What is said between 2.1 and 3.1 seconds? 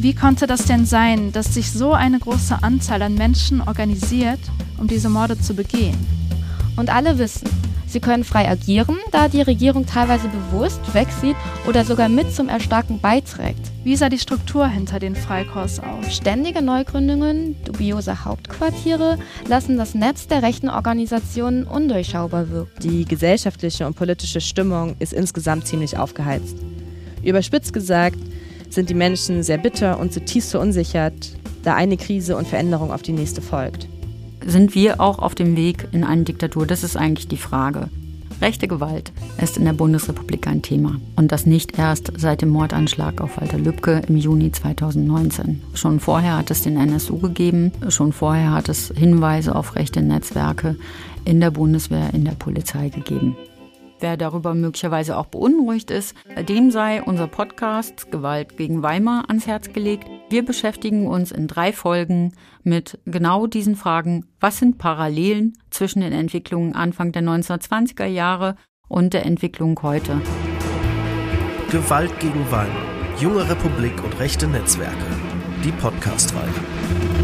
große Anzahl